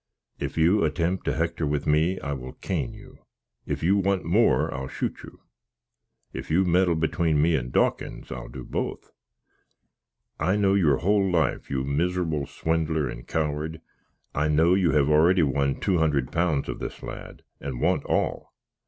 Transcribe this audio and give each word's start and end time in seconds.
If 0.39 0.57
you 0.57 0.83
attempt 0.83 1.25
to 1.25 1.33
hector 1.33 1.67
with 1.67 1.85
me, 1.85 2.19
I 2.21 2.33
will 2.33 2.53
cane 2.53 2.91
you; 2.91 3.19
if 3.67 3.83
you 3.83 3.97
want 3.97 4.25
more, 4.25 4.73
I'll 4.73 4.87
shoot 4.87 5.21
you; 5.23 5.41
if 6.33 6.49
you 6.49 6.65
meddle 6.65 6.95
between 6.95 7.39
me 7.39 7.55
and 7.55 7.71
Dawkins, 7.71 8.31
I 8.31 8.39
will 8.39 8.47
do 8.49 8.63
both. 8.63 9.11
I 10.39 10.55
know 10.55 10.73
your 10.73 10.97
whole 10.97 11.29
life, 11.31 11.69
you 11.69 11.83
miserable 11.83 12.47
swindler 12.47 13.07
and 13.07 13.27
coward. 13.27 13.79
I 14.33 14.47
know 14.47 14.73
you 14.73 14.89
have 14.93 15.07
already 15.07 15.43
won 15.43 15.79
two 15.79 15.99
hundred 15.99 16.31
pounds 16.31 16.67
of 16.67 16.79
this 16.79 17.03
lad, 17.03 17.43
and 17.59 17.79
want 17.79 18.03
all. 18.05 18.55